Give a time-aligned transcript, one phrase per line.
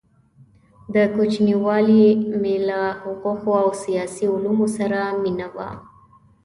[0.93, 2.07] د كوچنیوالي
[2.41, 5.71] مي له حقو قو او سیاسي علومو سره مینه وه؛